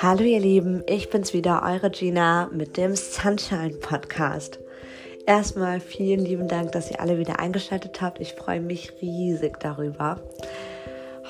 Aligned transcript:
Hallo 0.00 0.22
ihr 0.22 0.40
Lieben, 0.40 0.82
ich 0.86 1.10
bin's 1.10 1.32
wieder, 1.32 1.62
eure 1.64 1.90
Gina 1.90 2.48
mit 2.52 2.76
dem 2.76 2.96
Sunshine 2.96 3.74
Podcast. 3.80 4.58
Erstmal 5.26 5.80
vielen 5.80 6.20
lieben 6.20 6.48
Dank, 6.48 6.72
dass 6.72 6.90
ihr 6.90 7.00
alle 7.00 7.18
wieder 7.18 7.38
eingeschaltet 7.38 8.00
habt. 8.00 8.20
Ich 8.20 8.32
freue 8.32 8.60
mich 8.60 8.92
riesig 9.02 9.60
darüber. 9.60 10.20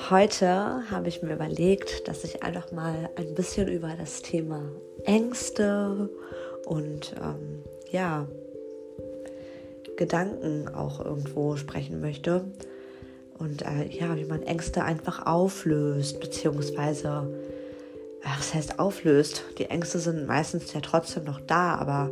Heute 0.09 0.83
habe 0.91 1.07
ich 1.07 1.21
mir 1.21 1.33
überlegt, 1.33 2.07
dass 2.07 2.23
ich 2.23 2.43
einfach 2.43 2.71
mal 2.71 3.09
ein 3.15 3.35
bisschen 3.35 3.67
über 3.67 3.95
das 3.97 4.21
Thema 4.21 4.61
Ängste 5.03 6.09
und 6.65 7.13
ähm, 7.21 7.63
ja, 7.91 8.27
Gedanken 9.97 10.69
auch 10.69 11.03
irgendwo 11.03 11.57
sprechen 11.57 11.99
möchte. 11.99 12.45
Und 13.39 13.61
äh, 13.61 13.85
ja, 13.89 14.15
wie 14.15 14.25
man 14.25 14.41
Ängste 14.43 14.83
einfach 14.83 15.25
auflöst, 15.25 16.19
beziehungsweise, 16.19 17.27
äh, 18.23 18.27
was 18.37 18.53
heißt 18.53 18.79
auflöst? 18.79 19.43
Die 19.57 19.69
Ängste 19.69 19.99
sind 19.99 20.27
meistens 20.27 20.73
ja 20.73 20.81
trotzdem 20.81 21.23
noch 21.23 21.39
da, 21.41 21.75
aber 21.75 22.11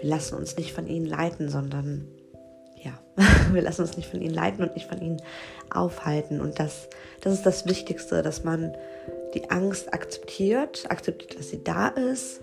wir 0.00 0.08
lassen 0.08 0.36
uns 0.36 0.56
nicht 0.56 0.72
von 0.72 0.86
ihnen 0.86 1.06
leiten, 1.06 1.48
sondern 1.48 2.06
ja, 2.76 2.92
wir 3.52 3.62
lassen 3.62 3.82
uns 3.82 3.96
nicht 3.96 4.08
von 4.08 4.20
ihnen 4.20 4.34
leiten 4.34 4.62
und 4.62 4.74
nicht 4.74 4.88
von 4.88 5.00
ihnen 5.00 5.22
aufhalten. 5.70 6.40
Und 6.40 6.58
das, 6.58 6.88
das 7.20 7.34
ist 7.34 7.46
das 7.46 7.66
Wichtigste, 7.66 8.22
dass 8.22 8.44
man 8.44 8.74
die 9.34 9.50
Angst 9.50 9.92
akzeptiert, 9.92 10.84
akzeptiert, 10.90 11.38
dass 11.38 11.50
sie 11.50 11.64
da 11.64 11.88
ist, 11.88 12.40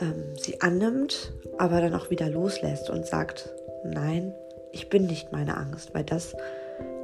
ähm, 0.00 0.36
sie 0.36 0.60
annimmt, 0.60 1.32
aber 1.58 1.80
dann 1.80 1.94
auch 1.94 2.10
wieder 2.10 2.28
loslässt 2.28 2.90
und 2.90 3.06
sagt, 3.06 3.50
nein, 3.84 4.34
ich 4.72 4.88
bin 4.88 5.06
nicht 5.06 5.32
meine 5.32 5.56
Angst, 5.56 5.94
weil 5.94 6.04
das, 6.04 6.34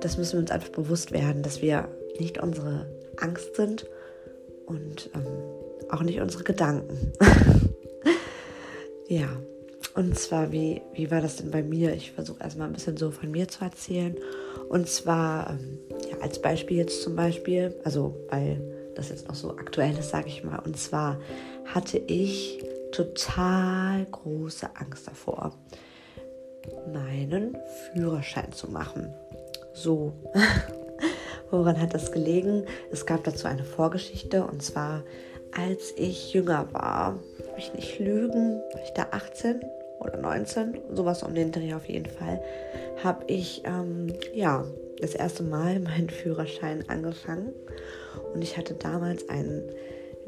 das 0.01 0.17
müssen 0.17 0.35
wir 0.35 0.41
uns 0.41 0.51
einfach 0.51 0.71
bewusst 0.71 1.13
werden, 1.13 1.43
dass 1.43 1.63
wir 1.63 1.89
nicht 2.19 2.39
unsere 2.39 2.87
Angst 3.17 3.57
sind 3.57 3.87
und 4.67 5.11
ähm, 5.15 5.27
auch 5.91 6.03
nicht 6.03 6.21
unsere 6.21 6.45
Gedanken. 6.45 7.13
ja, 9.09 9.29
und 9.95 10.19
zwar, 10.19 10.53
wie, 10.53 10.83
wie 10.93 11.11
war 11.11 11.21
das 11.21 11.37
denn 11.37 11.51
bei 11.51 11.63
mir? 11.63 11.93
Ich 11.95 12.13
versuche 12.13 12.43
erstmal 12.43 12.69
ein 12.69 12.73
bisschen 12.73 12.97
so 12.97 13.11
von 13.11 13.31
mir 13.31 13.49
zu 13.49 13.65
erzählen. 13.65 14.17
Und 14.69 14.89
zwar, 14.89 15.51
ähm, 15.51 15.79
ja, 16.11 16.19
als 16.21 16.41
Beispiel 16.41 16.77
jetzt 16.77 17.03
zum 17.03 17.17
Beispiel, 17.17 17.75
also 17.85 18.15
weil 18.29 18.61
das 18.95 19.09
jetzt 19.09 19.29
noch 19.29 19.35
so 19.35 19.51
aktuell 19.51 19.97
ist, 19.99 20.11
sage 20.11 20.29
ich 20.29 20.45
mal. 20.45 20.59
Und 20.59 20.77
zwar 20.77 21.19
hatte 21.65 21.99
ich 21.99 22.63
total 22.93 24.07
große 24.07 24.69
Angst 24.77 25.07
davor, 25.07 25.55
meinen 26.93 27.57
Führerschein 27.93 28.53
zu 28.53 28.71
machen. 28.71 29.13
So, 29.81 30.13
woran 31.53 31.81
hat 31.81 31.95
das 31.95 32.11
gelegen? 32.11 32.65
Es 32.91 33.07
gab 33.07 33.23
dazu 33.23 33.47
eine 33.47 33.63
Vorgeschichte 33.63 34.45
und 34.45 34.61
zwar, 34.61 35.05
als 35.53 35.95
ich 35.97 36.33
jünger 36.35 36.67
war, 36.73 37.21
ich 37.57 37.73
nicht 37.75 38.01
lügen, 38.01 38.61
war 38.73 38.83
ich 38.83 38.91
da 38.95 39.07
18 39.13 39.61
oder 40.01 40.17
19, 40.17 40.81
sowas 40.95 41.23
um 41.23 41.33
den 41.33 41.53
Dreh 41.53 41.75
auf 41.75 41.89
jeden 41.89 42.07
Fall, 42.07 42.43
habe 43.05 43.23
ich 43.29 43.63
ähm, 43.67 44.13
ja 44.35 44.65
das 45.01 45.15
erste 45.15 45.45
Mal 45.45 45.79
meinen 45.79 46.11
Führerschein 46.11 46.83
angefangen 46.89 47.53
und 48.35 48.43
ich 48.43 48.57
hatte 48.57 48.75
damals 48.75 49.29
einen 49.29 49.63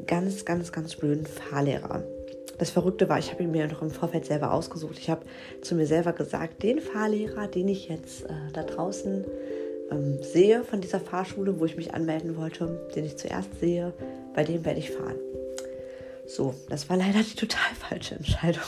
ganz, 0.07 0.45
ganz, 0.45 0.71
ganz 0.71 0.95
blöden 0.95 1.25
Fahrlehrer. 1.25 2.03
Das 2.57 2.69
Verrückte 2.69 3.09
war, 3.09 3.17
ich 3.17 3.31
habe 3.31 3.43
ihn 3.43 3.51
mir 3.51 3.67
noch 3.67 3.81
im 3.81 3.89
Vorfeld 3.89 4.25
selber 4.25 4.53
ausgesucht. 4.53 4.97
Ich 4.99 5.09
habe 5.09 5.25
zu 5.61 5.73
mir 5.75 5.87
selber 5.87 6.13
gesagt, 6.13 6.61
den 6.61 6.79
Fahrlehrer, 6.79 7.47
den 7.47 7.67
ich 7.67 7.89
jetzt 7.89 8.25
äh, 8.25 8.33
da 8.53 8.63
draußen 8.63 9.25
ähm, 9.91 10.21
sehe 10.21 10.63
von 10.63 10.81
dieser 10.81 10.99
Fahrschule, 10.99 11.59
wo 11.59 11.65
ich 11.65 11.75
mich 11.75 11.93
anmelden 11.93 12.37
wollte, 12.37 12.87
den 12.95 13.05
ich 13.05 13.17
zuerst 13.17 13.59
sehe, 13.59 13.93
bei 14.33 14.43
dem 14.43 14.63
werde 14.63 14.79
ich 14.79 14.91
fahren. 14.91 15.17
So, 16.27 16.53
das 16.69 16.89
war 16.89 16.97
leider 16.97 17.19
die 17.23 17.35
total 17.35 17.75
falsche 17.75 18.15
Entscheidung. 18.15 18.63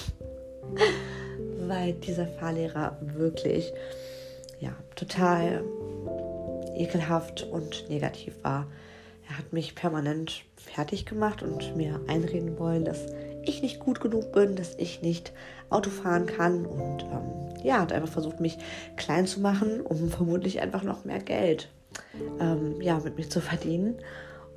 Weil 1.68 1.94
dieser 1.94 2.28
Fahrlehrer 2.28 2.98
wirklich, 3.16 3.72
ja, 4.60 4.76
total 4.96 5.64
ekelhaft 6.76 7.44
und 7.44 7.90
negativ 7.90 8.34
war. 8.42 8.68
Er 9.30 9.38
hat 9.38 9.54
mich 9.54 9.76
permanent 9.76 10.44
fertig 10.58 11.06
gemacht 11.06 11.42
und 11.42 11.78
mir 11.78 12.02
einreden 12.08 12.60
wollen, 12.60 12.84
dass 12.84 13.06
ich 13.46 13.62
nicht 13.62 13.80
gut 13.80 14.00
genug 14.00 14.32
bin, 14.32 14.56
dass 14.56 14.76
ich 14.76 15.02
nicht 15.02 15.34
Auto 15.70 15.90
fahren 15.90 16.26
kann 16.26 16.66
und 16.66 17.04
ähm, 17.04 17.64
ja, 17.64 17.80
hat 17.80 17.94
einfach 17.94 18.12
versucht, 18.12 18.40
mich 18.40 18.58
klein 18.98 19.26
zu 19.26 19.40
machen, 19.40 19.82
um 19.82 20.10
vermutlich 20.10 20.62
einfach 20.62 20.84
noch 20.84 21.06
mehr 21.06 21.20
Geld 21.20 21.70
ähm, 22.40 22.82
ja, 22.82 23.00
mit 23.00 23.18
mir 23.18 23.30
zu 23.30 23.42
verdienen. 23.42 23.96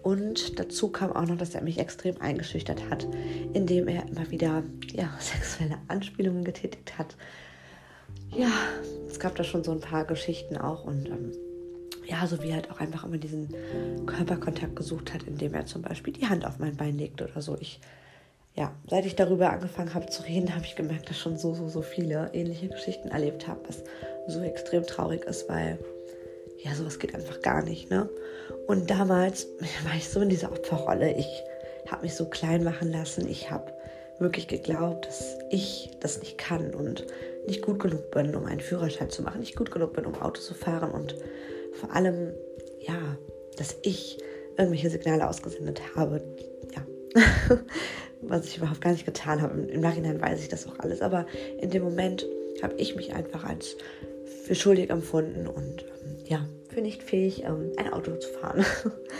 Und 0.02 0.60
dazu 0.60 0.88
kam 0.88 1.12
auch 1.12 1.26
noch, 1.26 1.36
dass 1.36 1.54
er 1.54 1.62
mich 1.62 1.78
extrem 1.78 2.20
eingeschüchtert 2.20 2.91
hat, 2.91 3.08
indem 3.54 3.88
er 3.88 4.06
immer 4.08 4.30
wieder 4.30 4.62
ja, 4.92 5.10
sexuelle 5.20 5.78
Anspielungen 5.88 6.44
getätigt 6.44 6.98
hat. 6.98 7.16
Ja, 8.30 8.50
es 9.08 9.18
gab 9.18 9.34
da 9.36 9.44
schon 9.44 9.64
so 9.64 9.72
ein 9.72 9.80
paar 9.80 10.04
Geschichten 10.04 10.56
auch 10.56 10.84
und 10.84 11.06
ähm, 11.06 11.32
ja, 12.06 12.26
so 12.26 12.42
wie 12.42 12.53
halt 12.53 12.70
auch 12.70 12.78
einfach 12.78 13.04
immer 13.04 13.18
diesen 13.18 13.48
Körperkontakt 14.06 14.76
gesucht 14.76 15.12
hat, 15.12 15.24
indem 15.24 15.54
er 15.54 15.66
zum 15.66 15.82
Beispiel 15.82 16.12
die 16.12 16.28
Hand 16.28 16.44
auf 16.44 16.58
mein 16.58 16.76
Bein 16.76 16.97
legt 16.97 17.20
oder 17.20 17.41
so. 17.41 17.56
Ich 17.60 17.80
ja, 18.56 18.75
seit 18.89 19.05
ich 19.05 19.17
darüber 19.17 19.50
angefangen 19.50 19.93
habe 19.94 20.06
zu 20.06 20.22
reden, 20.22 20.55
habe 20.55 20.65
ich 20.65 20.77
gemerkt, 20.77 21.11
dass 21.11 21.19
schon 21.19 21.37
so, 21.37 21.55
so, 21.55 21.69
so 21.69 21.83
viele 21.83 22.31
ähnliche 22.33 22.69
Geschichten 22.69 23.09
erlebt 23.09 23.47
habe, 23.47 23.61
was 23.69 23.84
so 24.28 24.41
extrem 24.41 24.84
traurig 24.87 25.25
ist, 25.25 25.49
weil 25.49 25.78
ja, 26.62 26.75
sowas 26.75 26.99
geht 26.99 27.15
einfach 27.15 27.43
gar 27.43 27.62
nicht, 27.62 27.91
ne? 27.91 28.09
Und 28.66 28.91
damals 28.91 29.47
war 29.84 29.95
ich 29.97 30.09
so 30.09 30.21
in 30.21 30.31
dieser 30.31 30.50
Opferrolle. 30.50 31.12
Ich 31.12 31.43
habe 31.89 32.03
mich 32.03 32.15
so 32.15 32.25
klein 32.25 32.65
machen 32.65 32.91
lassen. 32.91 33.28
Ich 33.28 33.50
habe 33.50 33.72
wirklich 34.19 34.49
geglaubt, 34.49 35.06
dass 35.06 35.37
ich 35.50 35.91
das 36.00 36.19
nicht 36.21 36.39
kann 36.39 36.75
und 36.75 37.06
nicht 37.47 37.62
gut 37.62 37.78
genug 37.78 38.11
bin, 38.11 38.34
um 38.34 38.47
einen 38.47 38.61
Führerschein 38.61 39.11
zu 39.11 39.22
machen, 39.22 39.41
nicht 39.41 39.56
gut 39.56 39.71
genug 39.71 39.93
bin, 39.93 40.06
um 40.06 40.21
Auto 40.21 40.41
zu 40.41 40.55
fahren 40.55 40.91
und 40.91 41.15
vor 41.75 41.95
allem, 41.95 42.33
ja, 42.81 43.16
dass 43.59 43.77
ich 43.83 44.19
irgendwelche 44.56 44.91
Signale 44.91 45.28
ausgesendet 45.28 45.81
habe, 45.95 46.22
ja, 46.75 46.83
was 48.28 48.47
ich 48.47 48.59
überhaupt 48.59 48.81
gar 48.81 48.92
nicht 48.92 49.06
getan 49.06 49.42
habe. 49.42 49.60
Im 49.60 49.81
Nachhinein 49.81 50.20
weiß 50.20 50.41
ich 50.41 50.48
das 50.48 50.66
auch 50.66 50.78
alles, 50.78 51.00
aber 51.03 51.26
in 51.59 51.70
dem 51.70 51.82
Moment 51.82 52.26
habe 52.62 52.75
ich 52.76 52.97
mich 52.97 53.14
einfach 53.14 53.44
als 53.44 53.76
für 54.44 54.54
schuldig 54.54 54.91
empfunden 54.91 55.47
und 55.47 55.82
ähm, 55.82 56.16
ja, 56.25 56.47
für 56.69 56.81
nicht 56.81 57.03
fähig, 57.03 57.44
ähm, 57.44 57.72
ein 57.76 57.92
Auto 57.92 58.16
zu 58.16 58.28
fahren. 58.28 58.65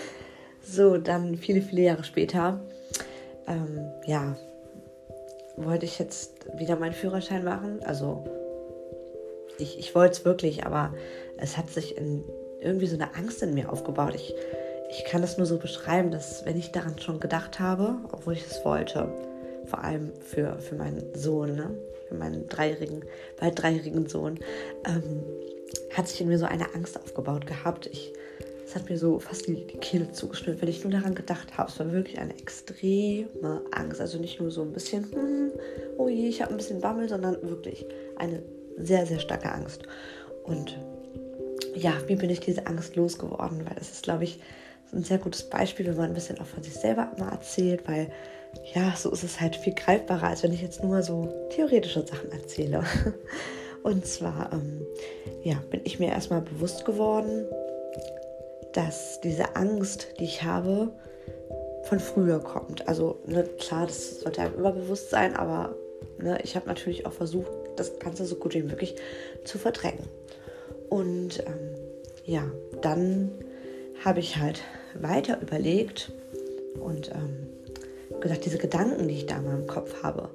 so, 0.63 0.99
dann 0.99 1.37
viele, 1.37 1.63
viele 1.63 1.83
Jahre 1.83 2.05
später, 2.05 2.61
ähm, 3.47 3.91
ja, 4.07 4.37
wollte 5.57 5.87
ich 5.87 5.99
jetzt 5.99 6.47
wieder 6.59 6.77
meinen 6.77 6.93
Führerschein 6.93 7.45
machen. 7.45 7.81
Also 7.85 8.25
ich, 9.59 9.79
ich 9.79 9.95
wollte 9.95 10.13
es 10.13 10.25
wirklich, 10.25 10.67
aber 10.67 10.95
es 11.39 11.57
hat 11.57 11.71
sich 11.71 11.97
in, 11.97 12.25
irgendwie 12.61 12.87
so 12.87 12.97
eine 12.97 13.15
Angst 13.15 13.43
in 13.43 13.55
mir 13.55 13.73
aufgebaut. 13.73 14.15
Ich 14.15 14.35
ich 14.91 15.05
kann 15.05 15.23
das 15.23 15.37
nur 15.37 15.47
so 15.47 15.59
beschreiben, 15.59 16.11
dass 16.11 16.45
wenn 16.45 16.59
ich 16.59 16.73
daran 16.73 16.99
schon 16.99 17.21
gedacht 17.21 17.61
habe, 17.61 17.97
obwohl 18.13 18.35
ich 18.35 18.47
es 18.47 18.65
wollte, 18.65 19.09
vor 19.67 19.83
allem 19.83 20.13
für, 20.21 20.59
für 20.59 20.77
meinen 20.77 21.15
Sohn, 21.15 21.55
ne? 21.57 21.71
für 22.09 22.15
meinen 22.15 22.49
dreijährigen, 22.49 23.05
bald 23.39 23.61
dreijährigen 23.61 24.09
Sohn, 24.09 24.39
ähm, 24.87 25.25
hat 25.95 26.09
sich 26.09 26.21
in 26.21 26.29
mir 26.29 26.39
so 26.39 26.47
eine 26.47 26.73
Angst 26.75 26.99
aufgebaut 27.01 27.47
gehabt. 27.47 27.87
Ich, 27.87 28.13
es 28.65 28.75
hat 28.75 28.89
mir 28.89 28.99
so 28.99 29.19
fast 29.19 29.49
die, 29.49 29.67
die 29.67 29.79
Kehle 29.79 30.13
zugeschnürt, 30.13 30.61
wenn 30.63 30.69
ich 30.69 30.85
nur 30.85 30.93
daran 30.93 31.15
gedacht 31.15 31.59
habe. 31.59 31.71
Es 31.71 31.79
war 31.79 31.91
wirklich 31.93 32.19
eine 32.19 32.37
extreme 32.39 33.63
Angst. 33.73 34.01
Also 34.01 34.19
nicht 34.19 34.41
nur 34.41 34.51
so 34.51 34.63
ein 34.63 34.73
bisschen, 34.73 35.11
hm, 35.13 35.53
oh 35.99 36.09
je, 36.09 36.29
ich 36.29 36.43
habe 36.43 36.53
ein 36.53 36.57
bisschen 36.59 36.81
Bammel, 36.81 37.09
sondern 37.09 37.43
wirklich 37.43 37.87
eine 38.17 38.43
sehr, 38.79 39.07
sehr 39.07 39.19
starke 39.19 39.51
Angst. 39.51 39.83
Und 40.45 40.79
ja, 41.75 41.93
wie 42.07 42.17
bin 42.17 42.31
ich 42.31 42.41
diese 42.41 42.67
Angst 42.67 42.95
losgeworden? 42.97 43.65
Weil 43.67 43.77
es 43.81 43.91
ist, 43.91 44.05
glaube 44.05 44.25
ich, 44.25 44.39
ein 44.93 45.03
sehr 45.03 45.19
gutes 45.19 45.43
Beispiel, 45.45 45.87
wenn 45.87 45.97
man 45.97 46.11
ein 46.11 46.15
bisschen 46.15 46.41
auch 46.41 46.47
von 46.47 46.63
sich 46.63 46.75
selber 46.75 47.13
mal 47.19 47.31
erzählt, 47.31 47.87
weil 47.87 48.11
ja, 48.75 48.95
so 48.97 49.11
ist 49.11 49.23
es 49.23 49.41
halt 49.41 49.57
viel 49.57 49.75
greifbarer, 49.75 50.29
als 50.29 50.43
wenn 50.43 50.53
ich 50.53 50.63
jetzt 50.63 50.83
nur 50.83 51.03
so 51.03 51.29
theoretische 51.51 52.07
Sachen 52.07 52.33
erzähle. 52.33 52.85
Und 53.83 54.07
zwar, 54.07 54.53
ähm, 54.53 54.87
ja, 55.43 55.63
bin 55.71 55.81
ich 55.85 55.99
mir 55.99 56.09
erstmal 56.09 56.41
bewusst 56.41 56.85
geworden, 56.85 57.47
dass 58.73 59.21
diese 59.21 59.57
Angst, 59.57 60.09
die 60.19 60.25
ich 60.25 60.43
habe, 60.43 60.93
von 61.85 62.01
früher 62.01 62.41
kommt. 62.41 62.89
Also 62.89 63.21
ne, 63.27 63.45
klar, 63.59 63.87
das 63.87 64.21
sollte 64.21 64.43
einem 64.43 64.57
immer 64.57 64.73
bewusst 64.73 65.11
sein, 65.11 65.37
aber 65.37 65.77
ne, 66.19 66.39
ich 66.43 66.57
habe 66.57 66.67
natürlich 66.67 67.07
auch 67.07 67.13
versucht, 67.13 67.51
das 67.77 67.99
Ganze 67.99 68.25
so 68.27 68.37
gut 68.37 68.55
wie 68.55 68.63
möglich 68.63 68.97
zu 69.45 69.59
verdrängen. 69.59 70.09
Und 70.89 71.41
ähm, 71.47 71.75
ja, 72.25 72.43
dann 72.83 73.31
habe 74.05 74.21
ich 74.21 74.37
halt 74.37 74.63
weiter 75.03 75.41
überlegt 75.41 76.13
und 76.81 77.11
ähm, 77.11 78.21
gesagt, 78.21 78.45
diese 78.45 78.59
Gedanken, 78.59 79.09
die 79.09 79.15
ich 79.15 79.27
da 79.27 79.39
in 79.39 79.45
meinem 79.45 79.67
Kopf 79.67 80.03
habe, 80.03 80.31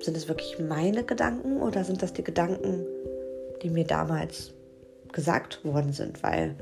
sind 0.00 0.16
es 0.16 0.28
wirklich 0.28 0.58
meine 0.58 1.04
Gedanken 1.04 1.60
oder 1.60 1.84
sind 1.84 2.02
das 2.02 2.12
die 2.12 2.24
Gedanken, 2.24 2.86
die 3.62 3.70
mir 3.70 3.84
damals 3.84 4.52
gesagt 5.12 5.64
worden 5.64 5.92
sind, 5.92 6.22
weil 6.22 6.54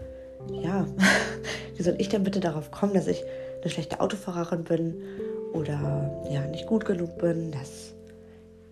ja, 0.53 0.87
wie 1.77 1.83
soll 1.83 1.97
ich 1.99 2.09
denn 2.09 2.25
bitte 2.25 2.41
darauf 2.41 2.71
kommen, 2.71 2.95
dass 2.95 3.07
ich 3.07 3.23
eine 3.61 3.71
schlechte 3.71 4.01
Autofahrerin 4.01 4.65
bin 4.65 5.03
oder 5.53 6.25
ja, 6.31 6.47
nicht 6.47 6.67
gut 6.67 6.85
genug 6.85 7.19
bin, 7.19 7.53
dass 7.53 7.95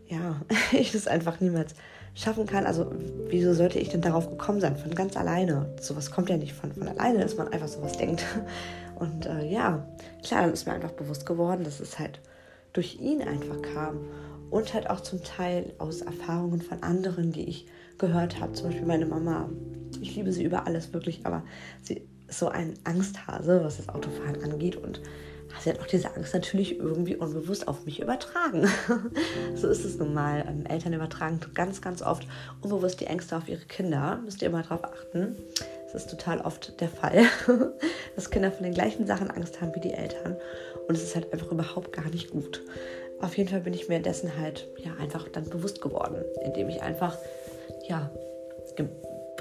ja, 0.06 0.40
ich 0.72 0.92
das 0.92 1.06
einfach 1.06 1.40
niemals 1.40 1.74
schaffen 2.14 2.46
kann. 2.46 2.66
Also, 2.66 2.90
wieso 3.28 3.54
sollte 3.54 3.78
ich 3.78 3.88
denn 3.88 4.00
darauf 4.00 4.28
gekommen 4.28 4.60
sein? 4.60 4.76
Von 4.76 4.94
ganz 4.94 5.16
alleine. 5.16 5.66
Sowas 5.80 6.10
kommt 6.10 6.30
ja 6.30 6.36
nicht 6.36 6.54
von, 6.54 6.72
von 6.72 6.88
alleine, 6.88 7.20
dass 7.20 7.36
man 7.36 7.48
einfach 7.48 7.68
sowas 7.68 7.92
denkt. 7.96 8.24
Und 8.94 9.26
äh, 9.26 9.44
ja, 9.50 9.86
klar, 10.22 10.42
dann 10.42 10.52
ist 10.52 10.66
mir 10.66 10.72
einfach 10.72 10.92
bewusst 10.92 11.26
geworden, 11.26 11.64
dass 11.64 11.80
es 11.80 11.98
halt 11.98 12.20
durch 12.72 13.00
ihn 13.00 13.22
einfach 13.22 13.60
kam. 13.74 13.98
Und 14.50 14.72
halt 14.72 14.88
auch 14.88 15.00
zum 15.00 15.22
Teil 15.24 15.72
aus 15.78 16.02
Erfahrungen 16.02 16.62
von 16.62 16.82
anderen, 16.82 17.32
die 17.32 17.48
ich 17.48 17.66
gehört 17.98 18.40
habe. 18.40 18.52
Zum 18.52 18.68
Beispiel 18.68 18.86
meine 18.86 19.06
Mama. 19.06 19.48
Ich 20.00 20.14
liebe 20.14 20.32
sie 20.32 20.44
über 20.44 20.66
alles 20.66 20.92
wirklich, 20.92 21.26
aber 21.26 21.42
sie 21.82 22.06
ist 22.28 22.38
so 22.38 22.48
ein 22.48 22.74
Angsthase, 22.84 23.62
was 23.64 23.78
das 23.78 23.88
Autofahren 23.88 24.42
angeht. 24.44 24.76
Und 24.76 25.00
sie 25.60 25.70
hat 25.70 25.80
auch 25.80 25.86
diese 25.86 26.14
Angst 26.14 26.34
natürlich 26.34 26.78
irgendwie 26.78 27.16
unbewusst 27.16 27.68
auf 27.68 27.84
mich 27.84 28.00
übertragen. 28.00 28.68
so 29.54 29.68
ist 29.68 29.84
es 29.84 29.98
nun 29.98 30.14
mal. 30.14 30.44
Ähm, 30.48 30.66
Eltern 30.66 30.92
übertragen 30.92 31.40
ganz, 31.54 31.80
ganz 31.80 32.02
oft 32.02 32.26
unbewusst 32.62 33.00
die 33.00 33.06
Ängste 33.06 33.36
auf 33.36 33.48
ihre 33.48 33.64
Kinder. 33.64 34.20
Müsst 34.24 34.42
ihr 34.42 34.48
immer 34.48 34.62
darauf 34.62 34.84
achten. 34.84 35.36
Das 35.92 36.02
ist 36.02 36.10
total 36.10 36.40
oft 36.40 36.80
der 36.80 36.88
Fall, 36.88 37.24
dass 38.16 38.30
Kinder 38.30 38.50
von 38.50 38.64
den 38.64 38.74
gleichen 38.74 39.06
Sachen 39.06 39.30
Angst 39.30 39.60
haben 39.60 39.74
wie 39.74 39.80
die 39.80 39.92
Eltern. 39.92 40.36
Und 40.88 40.96
es 40.96 41.04
ist 41.04 41.14
halt 41.14 41.32
einfach 41.32 41.52
überhaupt 41.52 41.92
gar 41.92 42.08
nicht 42.08 42.30
gut. 42.30 42.62
Auf 43.20 43.36
jeden 43.38 43.48
Fall 43.48 43.60
bin 43.60 43.74
ich 43.74 43.88
mir 43.88 44.00
dessen 44.00 44.36
halt 44.36 44.66
ja 44.78 44.92
einfach 45.00 45.28
dann 45.28 45.48
bewusst 45.48 45.80
geworden, 45.80 46.24
indem 46.44 46.68
ich 46.68 46.82
einfach 46.82 47.16
ja 47.88 48.10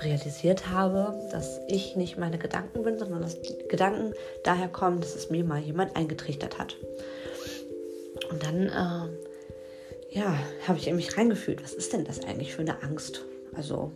realisiert 0.04 0.70
habe, 0.70 1.28
dass 1.32 1.60
ich 1.68 1.96
nicht 1.96 2.18
meine 2.18 2.38
Gedanken 2.38 2.84
bin, 2.84 2.98
sondern 2.98 3.22
dass 3.22 3.42
die 3.42 3.58
Gedanken 3.68 4.14
daher 4.44 4.68
kommen, 4.68 5.00
dass 5.02 5.16
es 5.16 5.30
mir 5.30 5.44
mal 5.44 5.60
jemand 5.60 5.96
eingetrichtert 5.96 6.60
hat. 6.60 6.78
Und 8.30 8.44
dann, 8.44 8.68
äh, 8.68 10.16
ja, 10.18 10.38
habe 10.68 10.78
ich 10.78 10.88
in 10.88 10.96
mich 10.96 11.18
reingefühlt, 11.18 11.64
was 11.64 11.74
ist 11.74 11.94
denn 11.94 12.06
das 12.06 12.24
eigentlich 12.24 12.54
für 12.54 12.62
eine 12.62 12.82
Angst? 12.84 13.24
Also 13.56 13.92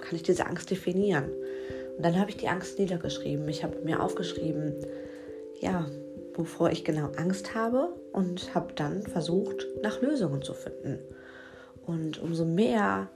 kann 0.00 0.16
ich 0.16 0.22
diese 0.22 0.46
Angst 0.46 0.70
definieren? 0.70 1.30
Und 1.96 2.04
dann 2.04 2.18
habe 2.18 2.30
ich 2.30 2.36
die 2.36 2.48
Angst 2.48 2.78
niedergeschrieben. 2.78 3.48
Ich 3.48 3.62
habe 3.62 3.78
mir 3.84 4.02
aufgeschrieben, 4.02 4.74
ja, 5.60 5.86
wovor 6.34 6.70
ich 6.70 6.84
genau 6.84 7.10
Angst 7.16 7.54
habe 7.54 7.94
und 8.12 8.54
habe 8.54 8.72
dann 8.74 9.02
versucht, 9.02 9.66
nach 9.82 10.00
Lösungen 10.00 10.42
zu 10.42 10.54
finden. 10.54 10.98
Und 11.86 12.20
umso 12.22 12.44
mehr 12.44 13.10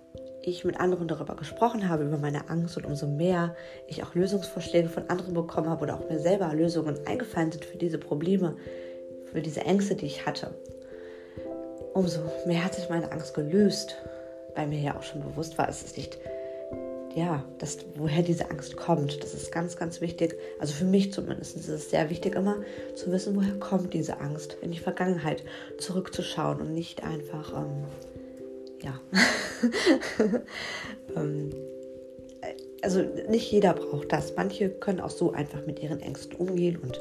ich 0.47 0.65
mit 0.65 0.79
anderen 0.79 1.09
darüber 1.09 1.35
gesprochen 1.35 1.89
habe, 1.89 2.05
über 2.05 2.19
meine 2.19 2.49
Angst 2.49 2.77
und 2.77 2.87
umso 2.87 3.07
mehr 3.07 3.57
ich 3.89 4.03
auch 4.03 4.15
Lösungsvorschläge 4.15 4.89
von 4.89 5.11
anderen 5.11 5.35
bekommen 5.35 5.69
habe 5.69 5.83
oder 5.83 5.97
auch 5.97 6.09
mir 6.09 6.21
selber 6.21 6.55
Lösungen 6.55 7.07
eingefallen 7.07 7.53
sind 7.53 7.65
für 7.65 7.77
diese 7.77 7.99
Probleme, 7.99 8.57
für 9.33 9.43
diese 9.43 9.63
Ängste, 9.63 9.97
die 9.97 10.07
ich 10.07 10.25
hatte, 10.25 10.55
umso 11.95 12.21
mehr 12.47 12.65
hat 12.65 12.75
sich 12.75 12.89
meine 12.89 13.11
Angst 13.11 13.35
gelöst, 13.35 13.97
weil 14.55 14.69
mir 14.69 14.81
ja 14.81 14.97
auch 14.97 15.03
schon 15.03 15.23
bewusst 15.23 15.59
war, 15.59 15.69
es 15.69 15.83
ist 15.83 15.97
nicht, 15.97 16.19
ja, 17.15 17.43
das, 17.59 17.79
woher 17.97 18.23
diese 18.23 18.51
Angst 18.51 18.77
kommt. 18.77 19.23
Das 19.23 19.33
ist 19.33 19.51
ganz, 19.51 19.77
ganz 19.77 20.03
wichtig. 20.03 20.37
Also 20.61 20.75
für 20.75 20.85
mich 20.85 21.13
zumindest 21.13 21.57
ist 21.57 21.69
es 21.69 21.91
sehr 21.91 22.11
wichtig, 22.11 22.35
immer 22.35 22.57
zu 22.95 23.11
wissen, 23.11 23.35
woher 23.35 23.55
kommt 23.59 23.95
diese 23.95 24.21
Angst, 24.21 24.59
in 24.61 24.71
die 24.71 24.79
Vergangenheit 24.79 25.43
zurückzuschauen 25.79 26.61
und 26.61 26.75
nicht 26.75 27.03
einfach, 27.03 27.55
ähm, 27.55 27.85
ja, 28.83 29.01
ähm, 31.17 31.51
also 32.83 33.03
nicht 33.29 33.51
jeder 33.51 33.75
braucht 33.75 34.13
das. 34.13 34.35
Manche 34.37 34.71
können 34.71 35.01
auch 35.01 35.11
so 35.11 35.33
einfach 35.33 35.67
mit 35.67 35.83
ihren 35.83 36.01
Ängsten 36.01 36.37
umgehen 36.37 36.77
und 36.77 37.01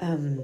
ähm, 0.00 0.40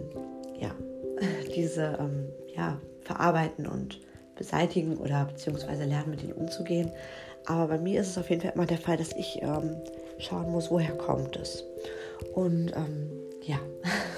ja, 0.60 0.74
diese 1.54 1.96
ähm, 2.00 2.28
ja, 2.54 2.80
verarbeiten 3.02 3.66
und 3.66 4.00
beseitigen 4.36 4.98
oder 4.98 5.24
beziehungsweise 5.24 5.84
lernen, 5.84 6.10
mit 6.10 6.22
ihnen 6.22 6.34
umzugehen. 6.34 6.90
Aber 7.46 7.68
bei 7.68 7.78
mir 7.78 8.00
ist 8.00 8.08
es 8.08 8.18
auf 8.18 8.28
jeden 8.28 8.42
Fall 8.42 8.52
immer 8.54 8.66
der 8.66 8.78
Fall, 8.78 8.96
dass 8.96 9.12
ich 9.12 9.40
ähm, 9.40 9.76
schauen 10.18 10.50
muss, 10.50 10.70
woher 10.70 10.92
kommt 10.96 11.36
es. 11.36 11.64
Und 12.34 12.72
ähm, 12.74 13.25
ja, 13.46 13.58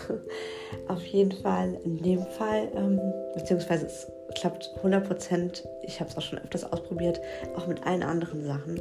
auf 0.89 1.05
jeden 1.05 1.33
Fall 1.33 1.79
in 1.85 2.03
dem 2.03 2.23
Fall, 2.23 2.69
ähm, 2.75 3.01
beziehungsweise 3.35 3.87
es 3.87 4.07
klappt 4.35 4.71
100 4.77 5.07
Prozent. 5.07 5.65
Ich 5.83 6.01
habe 6.01 6.11
es 6.11 6.17
auch 6.17 6.23
schon 6.23 6.39
öfters 6.39 6.65
ausprobiert, 6.65 7.21
auch 7.57 7.67
mit 7.67 7.87
allen 7.87 8.03
anderen 8.03 8.45
Sachen. 8.45 8.81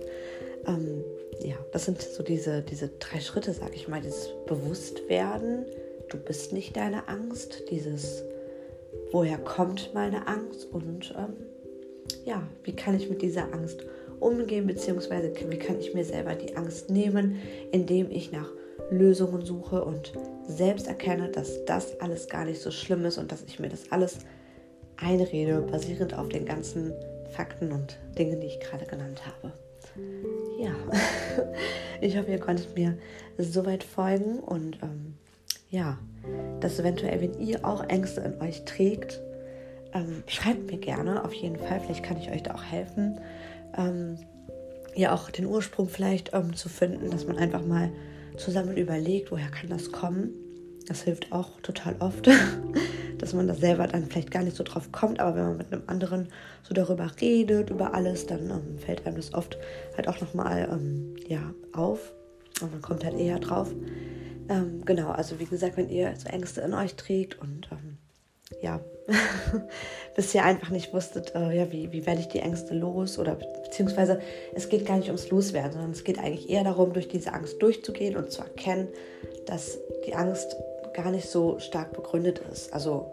Ähm, 0.65 1.03
ja, 1.41 1.55
das 1.71 1.85
sind 1.85 2.01
so 2.01 2.23
diese, 2.23 2.61
diese 2.61 2.89
drei 2.99 3.19
Schritte, 3.19 3.53
sag 3.53 3.75
ich 3.75 3.87
mal. 3.87 4.01
Dieses 4.01 4.29
Bewusstwerden, 4.45 5.65
du 6.09 6.17
bist 6.17 6.53
nicht 6.53 6.75
deine 6.75 7.07
Angst. 7.07 7.63
Dieses, 7.69 8.23
woher 9.11 9.37
kommt 9.37 9.91
meine 9.93 10.27
Angst 10.27 10.65
und 10.71 11.13
ähm, 11.17 11.33
ja, 12.25 12.41
wie 12.63 12.75
kann 12.75 12.95
ich 12.95 13.09
mit 13.09 13.21
dieser 13.21 13.53
Angst 13.53 13.85
umgehen, 14.19 14.65
beziehungsweise 14.65 15.31
wie 15.49 15.59
kann 15.59 15.79
ich 15.79 15.93
mir 15.93 16.03
selber 16.03 16.35
die 16.35 16.55
Angst 16.55 16.89
nehmen, 16.89 17.39
indem 17.71 18.09
ich 18.09 18.31
nach 18.31 18.49
Lösungen 18.89 19.45
suche 19.45 19.83
und 19.83 20.13
selbst 20.47 20.87
erkenne, 20.87 21.29
dass 21.29 21.65
das 21.65 21.99
alles 21.99 22.27
gar 22.27 22.45
nicht 22.45 22.61
so 22.61 22.71
schlimm 22.71 23.05
ist 23.05 23.17
und 23.17 23.31
dass 23.31 23.43
ich 23.43 23.59
mir 23.59 23.69
das 23.69 23.91
alles 23.91 24.19
einrede, 24.97 25.61
basierend 25.61 26.13
auf 26.13 26.29
den 26.29 26.45
ganzen 26.45 26.93
Fakten 27.31 27.71
und 27.71 27.99
Dingen, 28.17 28.39
die 28.39 28.47
ich 28.47 28.59
gerade 28.59 28.85
genannt 28.85 29.21
habe. 29.25 29.53
Ja, 30.59 30.71
ich 32.01 32.17
hoffe, 32.17 32.31
ihr 32.31 32.39
konntet 32.39 32.75
mir 32.75 32.97
soweit 33.37 33.83
folgen 33.83 34.39
und 34.39 34.77
ähm, 34.81 35.15
ja, 35.69 35.97
dass 36.59 36.79
eventuell, 36.79 37.21
wenn 37.21 37.39
ihr 37.39 37.65
auch 37.65 37.83
Ängste 37.89 38.21
in 38.21 38.41
euch 38.41 38.63
trägt, 38.65 39.21
ähm, 39.93 40.23
schreibt 40.27 40.71
mir 40.71 40.77
gerne 40.77 41.23
auf 41.23 41.33
jeden 41.33 41.57
Fall, 41.57 41.79
vielleicht 41.79 42.03
kann 42.03 42.17
ich 42.17 42.31
euch 42.31 42.43
da 42.43 42.55
auch 42.55 42.63
helfen, 42.63 43.19
ähm, 43.77 44.17
ja 44.95 45.13
auch 45.13 45.29
den 45.29 45.45
Ursprung 45.45 45.89
vielleicht 45.89 46.33
ähm, 46.33 46.55
zu 46.55 46.69
finden, 46.69 47.11
dass 47.11 47.27
man 47.27 47.37
einfach 47.37 47.63
mal 47.63 47.91
zusammen 48.37 48.77
überlegt, 48.77 49.31
woher 49.31 49.49
kann 49.49 49.69
das 49.69 49.91
kommen. 49.91 50.33
Das 50.87 51.01
hilft 51.01 51.31
auch 51.31 51.59
total 51.61 51.95
oft. 51.99 52.29
dass 53.17 53.33
man 53.33 53.47
da 53.47 53.55
selber 53.55 53.87
dann 53.87 54.05
vielleicht 54.05 54.31
gar 54.31 54.43
nicht 54.43 54.55
so 54.55 54.63
drauf 54.63 54.91
kommt, 54.91 55.19
aber 55.19 55.35
wenn 55.35 55.43
man 55.43 55.57
mit 55.57 55.73
einem 55.73 55.83
anderen 55.87 56.27
so 56.63 56.73
darüber 56.73 57.09
redet, 57.19 57.69
über 57.69 57.93
alles, 57.93 58.25
dann 58.25 58.49
ähm, 58.49 58.77
fällt 58.77 59.05
einem 59.05 59.17
das 59.17 59.33
oft 59.33 59.57
halt 59.95 60.07
auch 60.07 60.21
nochmal 60.21 60.67
ähm, 60.71 61.15
ja, 61.27 61.53
auf 61.73 62.13
und 62.61 62.71
man 62.71 62.81
kommt 62.81 63.03
halt 63.03 63.17
eher 63.19 63.39
drauf. 63.39 63.73
Ähm, 64.49 64.83
genau, 64.85 65.09
also 65.09 65.39
wie 65.39 65.45
gesagt, 65.45 65.77
wenn 65.77 65.89
ihr 65.89 66.13
so 66.15 66.29
Ängste 66.29 66.61
in 66.61 66.73
euch 66.73 66.95
trägt 66.95 67.39
und 67.39 67.67
ähm, 67.71 67.97
ja, 68.61 68.79
bisher 70.15 70.45
einfach 70.45 70.69
nicht 70.69 70.93
wusstet, 70.93 71.33
äh, 71.35 71.55
ja, 71.55 71.71
wie, 71.71 71.91
wie 71.91 72.05
werde 72.05 72.21
ich 72.21 72.27
die 72.27 72.39
Ängste 72.39 72.73
los 72.73 73.17
oder 73.19 73.35
beziehungsweise 73.35 74.19
es 74.55 74.69
geht 74.69 74.85
gar 74.85 74.97
nicht 74.97 75.07
ums 75.07 75.29
Loswerden, 75.29 75.73
sondern 75.73 75.91
es 75.91 76.03
geht 76.03 76.19
eigentlich 76.19 76.49
eher 76.49 76.63
darum, 76.63 76.93
durch 76.93 77.07
diese 77.07 77.33
Angst 77.33 77.61
durchzugehen 77.61 78.17
und 78.17 78.31
zu 78.31 78.41
erkennen, 78.41 78.87
dass 79.45 79.77
die 80.05 80.15
Angst 80.15 80.55
gar 80.93 81.11
nicht 81.11 81.29
so 81.29 81.59
stark 81.59 81.93
begründet 81.93 82.41
ist. 82.51 82.73
Also 82.73 83.11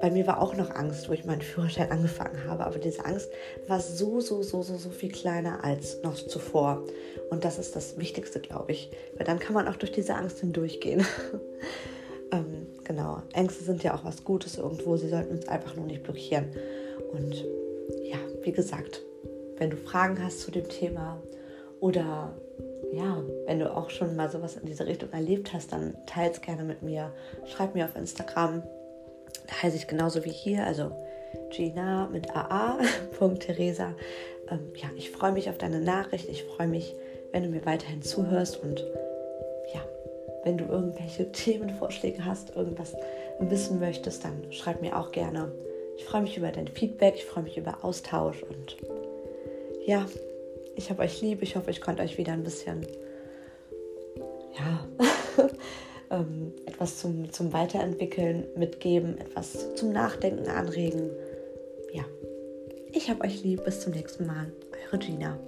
bei 0.00 0.10
mir 0.10 0.26
war 0.26 0.40
auch 0.40 0.54
noch 0.54 0.70
Angst, 0.70 1.08
wo 1.08 1.12
ich 1.12 1.24
meinen 1.24 1.42
Führerschein 1.42 1.90
angefangen 1.90 2.44
habe, 2.46 2.64
aber 2.64 2.78
diese 2.78 3.04
Angst 3.04 3.30
war 3.68 3.80
so, 3.80 4.20
so, 4.20 4.42
so, 4.42 4.62
so, 4.62 4.76
so 4.78 4.90
viel 4.90 5.12
kleiner 5.12 5.62
als 5.62 6.02
noch 6.02 6.14
zuvor. 6.14 6.82
Und 7.30 7.44
das 7.44 7.58
ist 7.58 7.76
das 7.76 7.98
Wichtigste, 7.98 8.40
glaube 8.40 8.72
ich, 8.72 8.90
weil 9.16 9.26
dann 9.26 9.38
kann 9.38 9.54
man 9.54 9.68
auch 9.68 9.76
durch 9.76 9.92
diese 9.92 10.14
Angst 10.14 10.40
hindurchgehen. 10.40 11.06
ähm, 12.32 12.66
genau, 12.90 13.22
Ängste 13.34 13.62
sind 13.62 13.84
ja 13.84 13.94
auch 13.94 14.04
was 14.04 14.24
Gutes 14.24 14.58
irgendwo, 14.58 14.96
sie 14.96 15.08
sollten 15.08 15.36
uns 15.36 15.46
einfach 15.46 15.76
nur 15.76 15.86
nicht 15.86 16.02
blockieren. 16.02 16.46
Und 17.12 17.36
ja, 18.02 18.18
wie 18.42 18.50
gesagt, 18.50 19.00
wenn 19.58 19.70
du 19.70 19.76
Fragen 19.76 20.20
hast 20.22 20.40
zu 20.40 20.50
dem 20.50 20.68
Thema 20.68 21.22
oder 21.78 22.34
ja, 22.92 23.22
wenn 23.46 23.60
du 23.60 23.72
auch 23.72 23.90
schon 23.90 24.16
mal 24.16 24.28
sowas 24.28 24.56
in 24.56 24.66
diese 24.66 24.88
Richtung 24.88 25.12
erlebt 25.12 25.52
hast, 25.52 25.72
dann 25.72 25.94
teile 26.06 26.32
es 26.32 26.40
gerne 26.40 26.64
mit 26.64 26.82
mir. 26.82 27.12
Schreib 27.46 27.76
mir 27.76 27.84
auf 27.84 27.94
Instagram. 27.94 28.64
Da 29.46 29.62
heiße 29.62 29.76
ich 29.76 29.86
genauso 29.86 30.24
wie 30.24 30.32
hier, 30.32 30.66
also 30.66 30.90
Gina 31.50 32.08
mit 32.08 32.34
AA.Theresa. 32.34 33.94
Ähm, 34.50 34.72
ja, 34.74 34.88
ich 34.96 35.12
freue 35.12 35.30
mich 35.30 35.48
auf 35.48 35.58
deine 35.58 35.80
Nachricht. 35.80 36.28
Ich 36.28 36.42
freue 36.42 36.66
mich, 36.66 36.96
wenn 37.30 37.44
du 37.44 37.50
mir 37.50 37.64
weiterhin 37.66 38.02
zuhörst 38.02 38.60
und 38.60 38.80
ja, 39.72 39.80
wenn 40.44 40.58
du 40.58 40.64
irgendwelche 40.64 41.30
Themenvorschläge 41.32 42.24
hast, 42.24 42.56
irgendwas 42.56 42.94
wissen 43.40 43.78
möchtest, 43.78 44.24
dann 44.24 44.50
schreib 44.50 44.80
mir 44.80 44.98
auch 44.98 45.12
gerne. 45.12 45.52
Ich 45.96 46.04
freue 46.04 46.22
mich 46.22 46.36
über 46.36 46.50
dein 46.50 46.68
Feedback, 46.68 47.14
ich 47.16 47.24
freue 47.24 47.44
mich 47.44 47.58
über 47.58 47.84
Austausch 47.84 48.42
und 48.42 48.76
ja, 49.86 50.06
ich 50.76 50.90
habe 50.90 51.02
euch 51.02 51.20
lieb. 51.20 51.42
Ich 51.42 51.56
hoffe, 51.56 51.70
ich 51.70 51.80
konnte 51.80 52.02
euch 52.02 52.16
wieder 52.16 52.32
ein 52.32 52.44
bisschen, 52.44 52.86
ja, 54.58 54.86
ähm, 56.10 56.52
etwas 56.66 56.98
zum, 56.98 57.30
zum 57.32 57.52
Weiterentwickeln 57.52 58.46
mitgeben, 58.56 59.18
etwas 59.18 59.74
zum 59.74 59.92
Nachdenken 59.92 60.48
anregen. 60.48 61.10
Ja, 61.92 62.04
ich 62.92 63.10
habe 63.10 63.22
euch 63.24 63.42
lieb. 63.42 63.64
Bis 63.64 63.80
zum 63.80 63.92
nächsten 63.92 64.26
Mal. 64.26 64.52
Eure 64.86 64.98
Gina. 64.98 65.38